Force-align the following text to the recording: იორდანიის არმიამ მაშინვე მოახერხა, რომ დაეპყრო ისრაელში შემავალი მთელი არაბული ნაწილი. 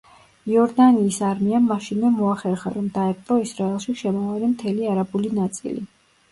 იორდანიის 0.51 1.19
არმიამ 1.31 1.67
მაშინვე 1.73 2.11
მოახერხა, 2.15 2.73
რომ 2.79 2.89
დაეპყრო 2.97 3.39
ისრაელში 3.45 3.97
შემავალი 4.03 4.53
მთელი 4.57 4.93
არაბული 4.97 5.35
ნაწილი. 5.45 5.89